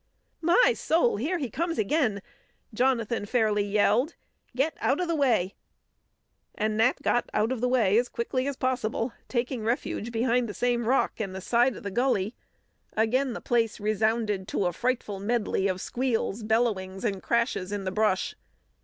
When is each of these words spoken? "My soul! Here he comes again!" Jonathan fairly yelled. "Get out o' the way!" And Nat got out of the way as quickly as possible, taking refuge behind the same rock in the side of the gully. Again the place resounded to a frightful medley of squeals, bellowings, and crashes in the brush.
"My 0.41 0.73
soul! 0.75 1.17
Here 1.17 1.37
he 1.37 1.51
comes 1.51 1.77
again!" 1.77 2.23
Jonathan 2.73 3.27
fairly 3.27 3.61
yelled. 3.63 4.15
"Get 4.55 4.75
out 4.79 4.99
o' 4.99 5.05
the 5.05 5.13
way!" 5.13 5.53
And 6.55 6.75
Nat 6.77 7.03
got 7.03 7.29
out 7.35 7.51
of 7.51 7.61
the 7.61 7.69
way 7.69 7.99
as 7.99 8.09
quickly 8.09 8.47
as 8.47 8.55
possible, 8.57 9.13
taking 9.27 9.63
refuge 9.63 10.11
behind 10.11 10.49
the 10.49 10.55
same 10.55 10.87
rock 10.87 11.21
in 11.21 11.33
the 11.33 11.39
side 11.41 11.75
of 11.75 11.83
the 11.83 11.91
gully. 11.91 12.33
Again 12.97 13.33
the 13.33 13.41
place 13.41 13.79
resounded 13.79 14.47
to 14.47 14.65
a 14.65 14.73
frightful 14.73 15.19
medley 15.19 15.67
of 15.67 15.79
squeals, 15.79 16.41
bellowings, 16.41 17.05
and 17.05 17.21
crashes 17.21 17.71
in 17.71 17.83
the 17.83 17.91
brush. 17.91 18.35